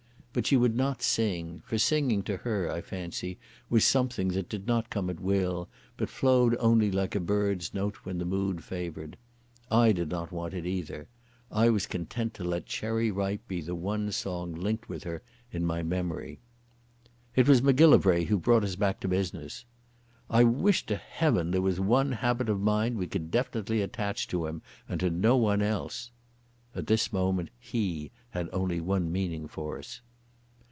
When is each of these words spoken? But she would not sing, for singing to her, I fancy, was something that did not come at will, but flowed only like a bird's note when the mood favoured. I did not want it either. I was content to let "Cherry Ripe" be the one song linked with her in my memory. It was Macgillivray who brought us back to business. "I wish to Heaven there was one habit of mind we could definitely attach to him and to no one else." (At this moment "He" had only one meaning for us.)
But 0.33 0.47
she 0.47 0.55
would 0.55 0.77
not 0.77 1.01
sing, 1.03 1.61
for 1.65 1.77
singing 1.77 2.23
to 2.23 2.37
her, 2.37 2.71
I 2.71 2.79
fancy, 2.79 3.37
was 3.69 3.83
something 3.83 4.29
that 4.29 4.47
did 4.47 4.65
not 4.65 4.89
come 4.89 5.09
at 5.09 5.19
will, 5.19 5.67
but 5.97 6.07
flowed 6.09 6.55
only 6.57 6.89
like 6.89 7.15
a 7.15 7.19
bird's 7.19 7.73
note 7.73 7.95
when 8.05 8.17
the 8.17 8.23
mood 8.23 8.63
favoured. 8.63 9.17
I 9.69 9.91
did 9.91 10.07
not 10.07 10.31
want 10.31 10.53
it 10.53 10.65
either. 10.65 11.09
I 11.51 11.69
was 11.69 11.85
content 11.85 12.33
to 12.35 12.45
let 12.45 12.65
"Cherry 12.65 13.11
Ripe" 13.11 13.45
be 13.49 13.59
the 13.59 13.75
one 13.75 14.09
song 14.13 14.53
linked 14.55 14.87
with 14.87 15.03
her 15.03 15.21
in 15.51 15.65
my 15.65 15.83
memory. 15.83 16.39
It 17.35 17.45
was 17.49 17.61
Macgillivray 17.61 18.23
who 18.27 18.39
brought 18.39 18.63
us 18.63 18.77
back 18.77 19.01
to 19.01 19.09
business. 19.09 19.65
"I 20.29 20.45
wish 20.45 20.85
to 20.85 20.95
Heaven 20.95 21.51
there 21.51 21.61
was 21.61 21.81
one 21.81 22.13
habit 22.13 22.47
of 22.47 22.61
mind 22.61 22.95
we 22.97 23.05
could 23.07 23.31
definitely 23.31 23.81
attach 23.81 24.29
to 24.29 24.45
him 24.45 24.61
and 24.87 24.97
to 25.01 25.09
no 25.09 25.35
one 25.35 25.61
else." 25.61 26.09
(At 26.73 26.87
this 26.87 27.11
moment 27.11 27.49
"He" 27.59 28.11
had 28.29 28.47
only 28.53 28.79
one 28.79 29.11
meaning 29.11 29.49
for 29.49 29.77
us.) 29.77 29.99